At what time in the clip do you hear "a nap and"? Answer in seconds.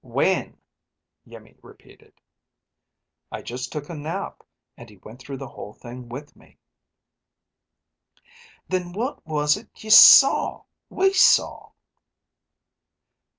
3.87-4.89